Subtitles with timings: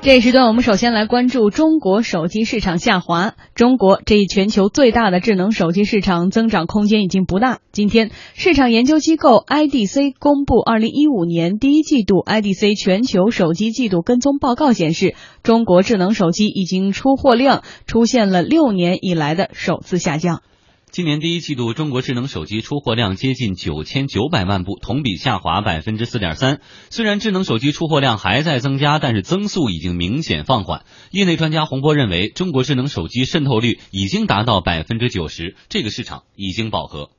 [0.00, 3.34] 这一时段，我们首先来关注中国手机市场下滑。
[3.56, 7.58] 中国这一全球最大的智能手机市场增长空间已经不大。
[7.72, 20.42] 今天，市场研究机构 IDC 公布二零一五年第一季度 IDC 全球手机季度跟踪报告显示，中国智能手机已经出货量出现了六年以来的首次下降。
[20.90, 26.60] 今年第一季度，中国智能手机出货量接近九千九百万部，同比下滑百分之四点三。
[26.88, 30.84] 虽然智能手机出货量还在增加，但是增速已经明显放缓。
[31.10, 37.10] 业内专家洪波认为，中国智能手机渗透率已经达到百分之九十，这个市场已经饱和。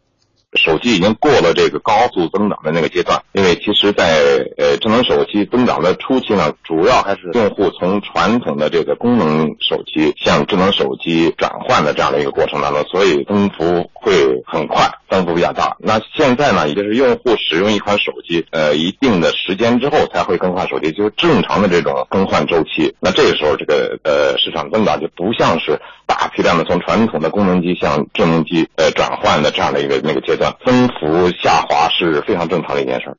[0.57, 14.11] 手机已经过了这个高速增长的那个阶段，因为其实，在呃智能手机增长的初期呢，主要还是用户从传统的这个功能手机向智能手机转换的这样的一个过程当中，所以增幅会
[14.47, 15.77] 很快，增幅比较大。
[15.79, 22.95] 那现在呢，也就是用户使用一款手机，呃，一定的时间之后才会更换手机，就是正常的这种更换周期。
[22.99, 30.55] 那这个时候，这个呃市场增长就不像是大批量的从传统的功能机向智能机呃转换的这样的一个那个阶段。
[30.65, 33.17] 增幅下滑是非常正常的一件事儿。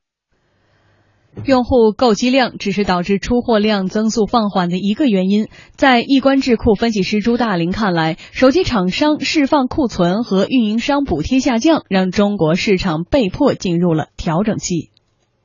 [1.45, 5.47] 用户购机量只是导致出货量增速放缓的一个原因。
[5.77, 14.90] 在易观智库分析师朱大林看来，手机厂商释放库存和运营商补贴下降，让中国市场被迫进入了调整期。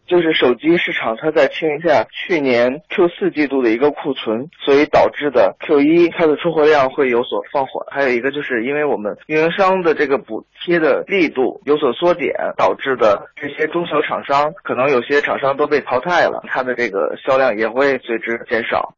[0.08, 7.86] 就是手机市场，它在清一下去年 Q 四季度的一个库存，所以导致的 Q 一它的出货量会有所放缓。
[7.90, 18.96] 还有一个就是因为我们运营商的这个补贴的力度有所缩减，导致的这些中小厂商可能有些厂商都被淘汰了，它的这个销量也会随之减少。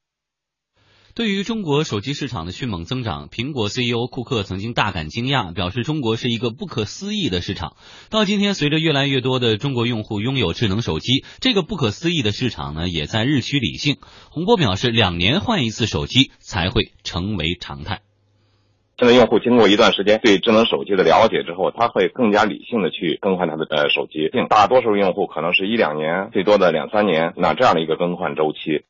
[1.18, 7.76] 对于中国手机市场的迅猛增长，苹果 CEO 库克曾经大感惊讶，表示中国是一个不可思议的市场。
[8.12, 13.96] 到今天，随着越来越多的中国用户拥有智能手机，这个不可思议的市场呢，也在日趋理性。
[14.30, 18.02] 洪波表示，两年换一次手机才会成为常态。
[19.00, 24.30] 现在用户经过一段时间对智能手机的了解之后，他会更加理性的去更换他的呃手机。
[24.50, 28.86] 大多数用户可能是一两年，最多的两三年，那这样的一个更换周期。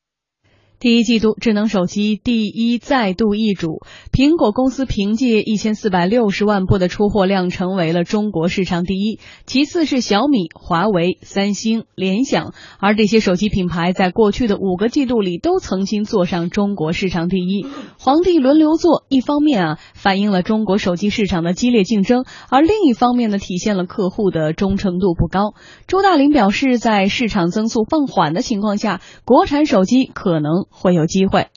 [0.80, 3.82] 第一季度智能手机第一再度易主，
[4.14, 17.66] 苹果公司凭借一千四百六十万部的出货量成为了中国市场第一，其次是小米、华为、三星、联想，而这些手机品牌在过去的五个季度里都曾经坐上中国市场第一。
[17.98, 25.56] 皇帝轮流坐，一方面啊反映了中国手机市场的激烈竞争，而另一方面呢体现了客户的忠诚度不高。
[25.88, 30.67] 朱大林表示，在市场增速放缓的情况下，国产手机可能。
[30.70, 31.48] 会有机会。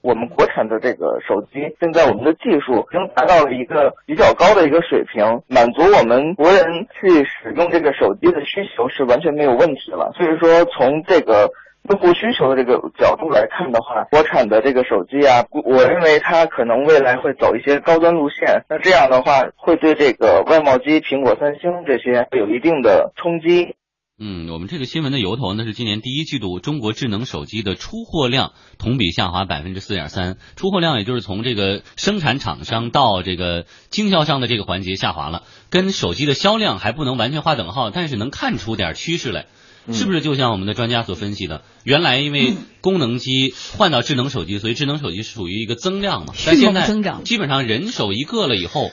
[0.00, 10.10] 我们国产的这个手机，现在我们的技术已经达到了一个比较高的一个水平，满足我们国人去使用这个手机的需求是完全没有问题了。
[10.16, 11.48] 所以说，从这个
[11.88, 18.64] 用户需求的这个角度来看的话，国产的这个手机啊，我认为它可能未来会走一些高端路线。
[18.68, 23.76] 那这样的话，会对这个外贸机、苹果、三星这些有一定的冲击。
[24.24, 39.46] 嗯，我们这个新闻的由头呢是今年第一季度中国智能手机的出货量同比下滑百分之四点三，出货量也就是从这个生产厂商到这个经销商的这个环节下滑了，跟手机的销量还不能完全划等号，但是能看出点趋势来，
[39.90, 40.20] 是不是？
[40.20, 46.86] 就像我们的专家所分析的，原来因为功能机换到智能手机，所以智能手机是属于一个增量嘛，但现在
[47.24, 48.92] 基本上人手一个了以后，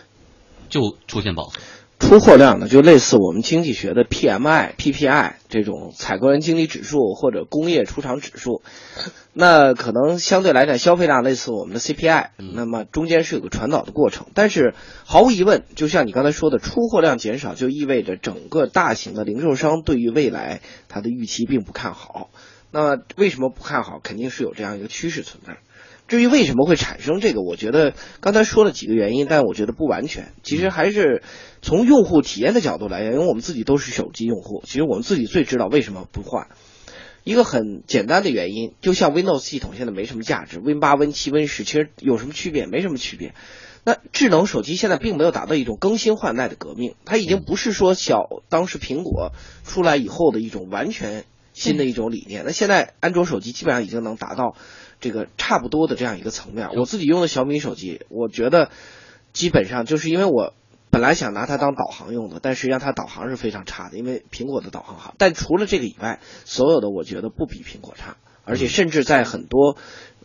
[0.69, 1.59] 就出现饱和。
[2.09, 8.63] 出货量呢，就类似我们经济学的 PMI、PPI 这种采购人经理指数或者工业出厂指数，
[9.31, 14.25] 那可能相对来讲消费量类似我们的 CPI，那么中间是有个传导的过程。
[14.33, 14.73] 但是
[15.05, 22.31] 毫无疑问，就像你刚才说的，出货量减少就意味着整个大型的零售商对于未来它的预期并不看好。
[22.71, 23.99] 那为什么不看好？
[24.03, 25.57] 肯定是有这样一个趋势存在。
[26.07, 30.31] 至于为什么会产生这个，我觉得刚才说了几个原因，但我觉得不完全。
[30.43, 31.21] 其实还是
[31.61, 36.47] 从用户体验的角度来讲，因为我们自己都是手机用户，其实我们自己最知道为什么不换。
[37.23, 42.65] 一个很简单的原因，就像 Windows 系统现在没什么价值，Win 八、Win 七、Win 十其实有什么区别？
[42.65, 43.35] 没什么区别。
[43.83, 49.31] 那智能手机现在并没有达到一种更新换代的革命，它已经不是说小当时苹果
[49.63, 51.25] 出来以后的一种完全
[51.59, 52.43] 新的一种理念。
[52.45, 54.55] 那现在安卓手机基本上已经能达到。
[55.01, 58.69] 这个差不多的这样一个层面，我自己用的小米手机，我觉得
[59.31, 60.53] 基本上就是因为我
[60.91, 65.15] 本来想拿它当导航用的，但实际上它导航是非常差的，因为苹果的导航好。
[65.17, 69.77] 但除了这个以外，所有的我觉得不比苹果差，而且甚至在很多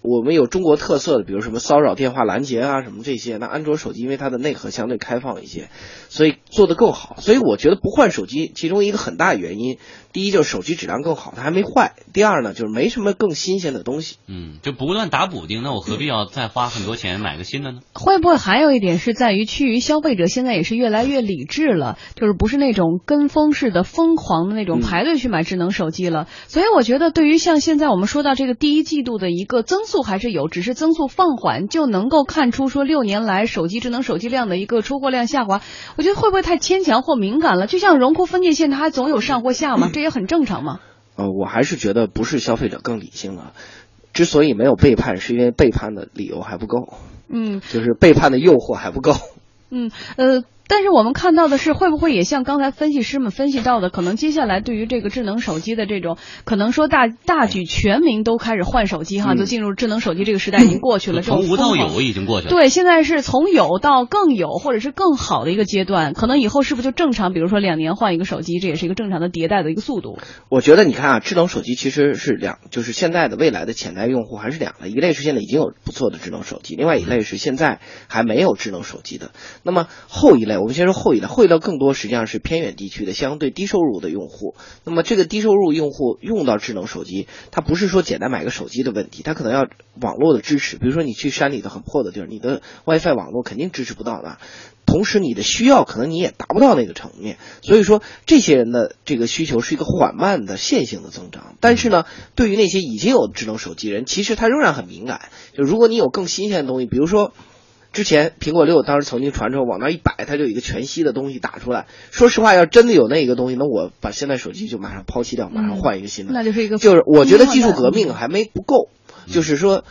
[0.03, 5.71] 我们有中国特色的，比如什么骚扰电话拦截啊什么这些，那安卓手机因为它的内核相对开放一些，
[6.09, 7.15] 所以做得更好。
[7.21, 9.79] 所以我觉得不换手机，其中一个很大原因
[10.15, 14.17] 第一就是手机质量更好，它还没坏；第二呢，就是没什么更新鲜的东西。
[14.29, 17.81] 嗯，就不断打补丁，那我何必要再花很多钱买个新的呢？
[17.93, 26.29] 会不会还有一点是在于，趋于消费者现在也是越来越理智了，就是不是那种跟风式的疯狂的那种排队去买智能手机了。
[26.47, 35.61] 所以我觉得，对于像现在我们说到这个第一季度的一个增速还是有，只是增速放缓，就能够看出说六年来手机智能手机量的一个出货量下滑。
[35.97, 37.67] 我觉得会不会太牵强或敏感了？
[37.67, 40.81] 就像荣枯分界线，它还总有上或下嘛， 这也很正常嘛。
[41.17, 43.53] 呃，我还是觉得不是消费者更理性了，
[44.13, 46.93] 之所以没有背叛，是因为背叛的理由还不够。
[47.29, 49.17] 嗯，就是背叛的诱惑还不够。
[49.71, 50.45] 嗯，呃。
[50.67, 62.51] 但是我们看到的是，会不会也像刚才分析师们分析到的，可能接下来对于这个智能手机的这种，可能说大大举全民都开始换手机哈，就进入智能手机这个时代已经过去了，从无到有已经过去了。
[62.51, 67.33] 对，现在是从有到更有，或者是更好的一个阶段，可能以后是不是就正常？
[67.33, 70.19] 比如说两年换一个手机，这也是一个正常的迭代的一个速度。
[70.49, 79.31] 我觉得你看啊，智能手机其实是两，就是现在的未来的潜在用户还是两类，一类是现在已经有不错的智能手机，另外一类是现在还没有智能手机的。
[79.63, 84.55] 那么后一我们先说后一代，后一代更多实际上是偏远地区的相对低收入的用户。
[84.85, 89.67] 那么这个低收入用户用到智能手机，它不是说简单买个手机的问题，它可能要
[90.01, 90.77] 网络的支持。
[90.77, 94.39] 比如说你去山里头很破的地儿，你的 WiFi 网络肯定支持不到的。
[94.87, 97.39] 同时你的需要可能你也达不到那个层面。
[97.63, 101.57] 所以说这些人的这个需求是一个缓慢的线性的增长。
[101.61, 102.05] 但是呢，
[102.35, 105.31] 对于那些已经有智能手机人，其实他仍然很敏感。
[105.57, 107.33] 就如果你有更新鲜的东西，比如说。
[107.95, 111.87] 之前苹果六当时曾经传出往那一摆，它就有一个全息的东西打出来。
[112.11, 116.33] 说实话，要真的有那一个东西，那我把现在手机就马上抛弃掉，马上换一个新的。
[116.35, 118.91] 那就是一个，就是我觉得技术革命还没不够，
[119.27, 119.85] 就是说。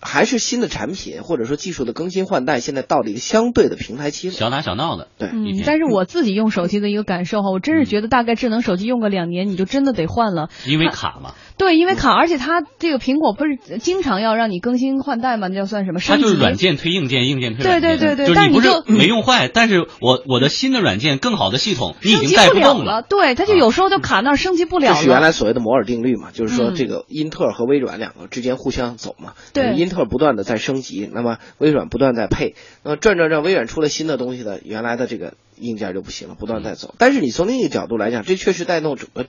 [0.00, 4.32] 还是新的产品或者说技术的更新换代，现在到了一个相对的平台期了。
[4.32, 5.28] 小打小闹的，对。
[5.32, 10.48] 嗯，但是我自己用手机的一个感受哈，我真是觉得大概智能手机用个两年，你就真的得换了。
[10.64, 11.34] 因为卡嘛。
[11.60, 15.48] 对，因为卡，而且它这个苹果不是经常要让你更新换代吗？
[15.48, 16.00] 那叫算什么？
[16.00, 17.98] 它就是软件推硬件，硬件推软件。
[17.98, 18.34] 对对对对。
[18.34, 23.02] 就是你不是没用坏，但是我我的新的软件更好的系统，你已经带不动了。
[23.02, 24.94] 对，它就有时候就卡那儿，升级不了。
[24.94, 26.30] 这是原来所谓的摩尔定律嘛？
[26.32, 29.34] 就是说这个英特尔和微软两个之间互相走嘛。
[29.52, 29.74] 对。
[29.74, 30.60] 英特尔不断的在。
[30.60, 32.54] 升级，那么微软不断在配，
[32.84, 36.94] 那么转转转，微软出了新的东西的，原来的这个硬件就不行了，不断在走。
[36.98, 39.26] 但是你从另一个角度来讲，这确实带动整个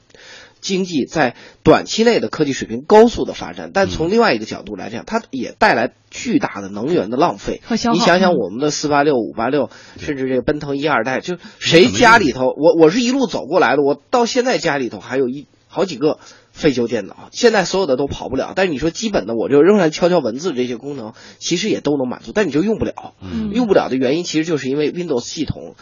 [0.59, 3.71] 经济在短期内的科技水平高速的发展。
[3.73, 7.61] 但从另外一个角度来讲，它也带来巨大的能源的浪费。
[7.69, 16.19] 你想想，我们的四八六、五八六，甚至这个奔腾一二代，就谁家里头，我我是一路走过来的，我到现在家里头还有一好几个。
[16.53, 23.13] 废旧电脑现在所有的都跑不了，但是你说基本的，我就仍然敲敲文字这些功能，其实也都能满足，但你就用不了。
[23.53, 25.75] 用不了的原因其实就是因为 Windows 系统。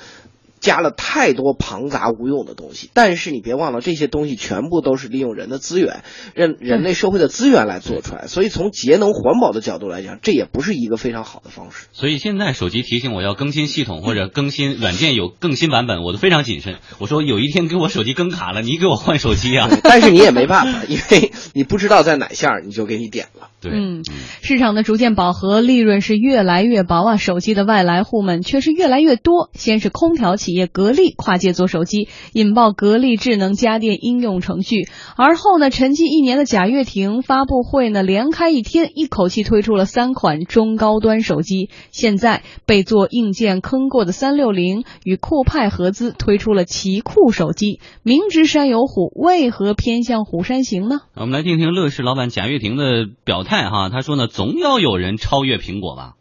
[0.59, 6.03] 加了太多庞杂无用的东西，但是你别忘了，这些东西全部都是利用人的资源，
[6.33, 11.87] 人人类社会的资源来做出来，所以从节能环保的角度来讲，这也不是一个非常好的方式。
[11.93, 16.77] 所以现在手机提醒我要更新系统或者更新软件有更新版本，我都非常谨慎。
[16.97, 19.69] 我说有一天给我手机更卡了，你给我换手机啊！
[19.83, 23.49] 但是你也没办法，因为你不知道在哪下，你就给你点了。
[23.61, 24.03] 对，嗯，
[24.41, 29.49] 市场的逐渐饱和，利润是越来越薄啊，手机的外来户们却是越来越多。
[29.53, 34.87] 先是空调企业格力跨界做手机，引爆格力智能家电应用程序，
[35.17, 41.69] 而后呢，沉寂一年的贾跃亭发布会呢，连开一天，一口气推出了三款中高端手机。
[41.91, 51.01] 现在被做硬件坑过的三六零与酷派合资推出了奇酷手机，明知山有虎，为何偏向虎山行呢？
[51.15, 53.39] 我们来听听乐视老板贾跃亭的表。
[53.49, 56.13] 态哈，他说呢，总要有人超越苹果吧。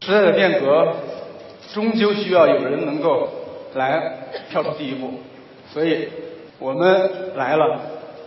[0.00, 0.96] 时代的变革，
[1.74, 3.28] 终究需要有人能够
[3.74, 4.12] 来
[4.50, 5.10] 跳出第一步，
[5.72, 6.08] 所以
[6.58, 7.80] 我们来了，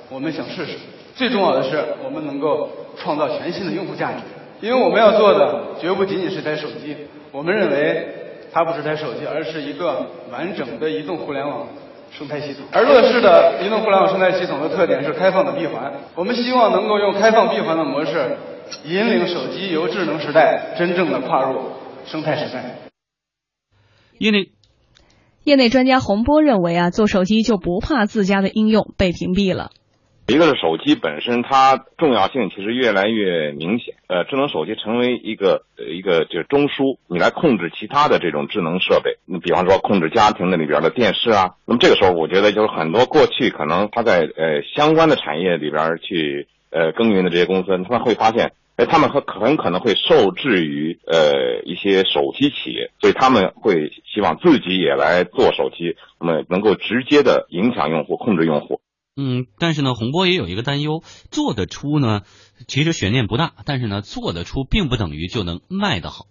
[0.09, 0.77] 我们想试试。
[1.15, 4.19] 最重要的是，我们能够创造全新的用户价值，
[4.61, 6.95] 因为我们要做的绝不仅仅是台手机。
[7.31, 8.07] 我们认为，
[8.51, 11.67] 它不是台手机，而是一个完整的移动互联网。
[12.09, 15.91] 生态系统，而乐视的移动互联网生态系统的特点是开放的闭环。
[16.15, 18.37] 我们希望能够用开放闭环的模式，
[18.85, 21.59] 引领手机由智能时代真正的跨入
[22.05, 22.63] 生态时代。
[24.17, 24.49] 因为
[25.47, 29.69] 业内专家洪波认为啊，做手机就不怕自家的应用被屏蔽了。
[30.27, 33.95] 一个是手机本身，它重要性其实越来越明显。
[34.07, 39.19] 呃，智能手机成为一个呃一个就是中枢，你来控制其他的这种智能设备。
[39.23, 41.51] 你比方说控制家庭的里边的电视啊。
[41.65, 58.79] 那么这个时候，我觉得就是很多过去可能它在呃相关的产业里边去呃耕耘的这些公司，他们会发现，哎，他们很很可能会受制于呃一些手机企业，所以他们会希望自己也来做手机，那么能够直接的影响用户、控制用户。
[59.15, 62.21] 嗯，但是呢，洪波也有一个担忧，做得出呢，
[62.67, 66.25] 其实悬念不大，但是呢，做得出并不等于就能卖得好。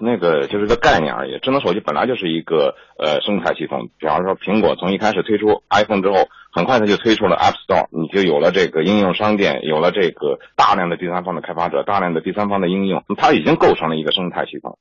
[0.00, 1.38] 那个就是个概念而已。
[1.40, 14.78] 智能手机本来就是一个呃生态系统，比方说苹果从一开始推出 iPhone 之后，很快它就推出了 App Store，你就有了这个应用商店，有了这个大量的第三方的开发者，大量的第三方的应用，它已经构成了一个生态系统。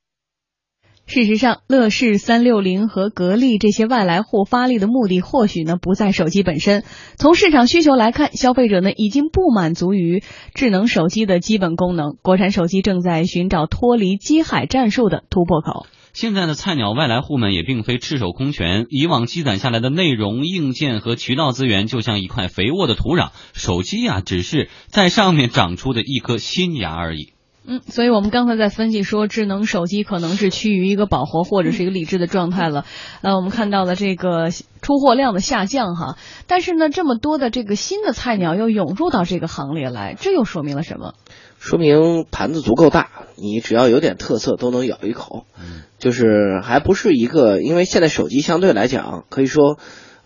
[1.09, 6.83] 事实上，乐视、三六零和格力这些外来户发力的目的，或许呢不在手机本身。
[7.17, 10.21] 从市场需求来看，消费者呢已经不满足于
[10.53, 15.87] 智能手机的基本功能，国产手机正在寻找脱离机海战术的突破口。
[16.13, 27.33] 现在的菜鸟外来户们也并非赤手空拳，以往积攒下来的内容、硬件和渠道资源，就像一块肥沃的土壤，手机呀，只是在上面长出的一颗新芽而已。
[27.65, 32.85] 嗯，所以我们刚才在分析说，智能手机可能是趋于一个饱和或者是一个理智的状态了。
[33.21, 34.49] 呃，我们看到了这个
[34.81, 41.13] 出货量的下降哈，但是呢，这么多的这个新的菜鸟又涌入到这个行列来，这又说明了什么？
[41.59, 45.45] 说明盘子足够大，你只要有点特色都能咬一口。
[45.59, 49.77] 嗯，就是还不是一个，因为现在手机相对来讲可以说。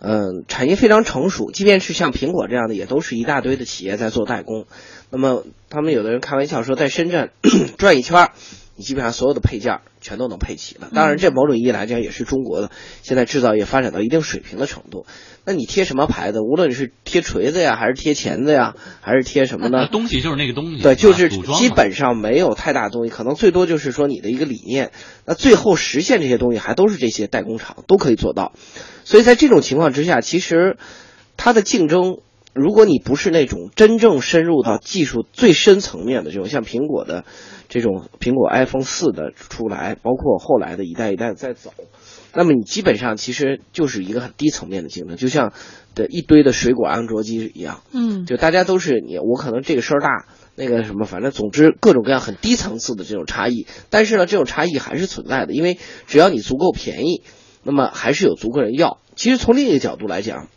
[0.05, 4.65] 嗯，产业非常成熟，即便是像苹果这样的，也都是一大堆的企业在做代工。
[5.09, 7.31] 那么，他们有的人开玩笑说，在深圳
[7.77, 8.29] 转一圈，
[8.75, 10.89] 你基本上所有的配件全都能配齐了。
[10.93, 15.05] 当然，这某种意义来讲，也是中国的现在制造业发展到一定水平的程度。
[15.45, 16.39] 那你贴什么牌子？
[16.39, 19.87] 无论是贴锤子呀，还是贴钳子呀，还是贴什么呢？
[19.91, 20.81] 东西就是那个东西。
[20.81, 24.91] 对，就是基本上没有太大东西，可能最多就是说你的一个理念。
[25.25, 28.53] 那最后实现这些东西，还都是这些代工厂都可以做到。
[29.03, 30.77] 所以在这种情况之下，其实
[31.37, 32.17] 它的竞争，
[32.53, 37.25] 如果你不是那种真正深入到技术最深层面的这种，像苹果的
[37.69, 41.73] 这种苹果 iPhone 四的出来，包括后来的一代一代在走，
[42.33, 45.53] 那么你基本上其实就是一个很低层面的竞争，就像
[45.95, 57.23] 的一堆的水果安卓机一样，嗯，就大家都是你我可能这个事儿大，那个什么，反正总之各种各样很低层次的这种差异，但是呢，这种差异还是存在的，因为只要你足够便宜。
[57.65, 58.99] 那么还是有足够人要。
[59.15, 60.49] 其实从另一个角度来讲，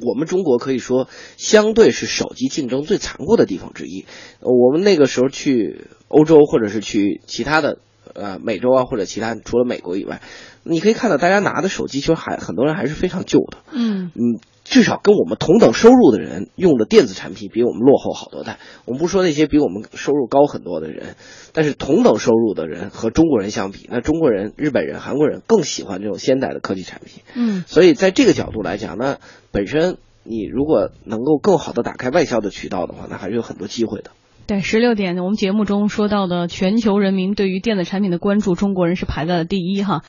[0.00, 4.04] 我们中国可以说相对是手机竞争最残酷的地方之一。
[4.40, 7.78] 我们那个时候去欧洲或者是去其他的
[8.14, 10.22] 呃美洲啊或者其他除了美国以外，
[10.62, 13.58] 你可以看到大家拿的手机其实还很多人还是非常旧的。
[13.72, 14.40] 嗯嗯。
[14.64, 18.58] 至少跟我们同等收入的人用的电子产品比我们落后好多代。
[18.86, 21.16] 我们不说那些比我们收入高很多的人，
[21.52, 27.22] 但是同等收入的人和中国人相比，那中国人、日本人、韩国人更喜欢这种现代的科技产品。
[27.34, 29.18] 嗯，所以在这个角度来讲，那
[29.52, 34.10] 本身你如果能够更好的打开外销的渠道的话，那还是有很多机会的。
[34.46, 40.02] 对，十六点我们节目中说到的全球人民对于电子产品的关注，中国人是排在了第一哈。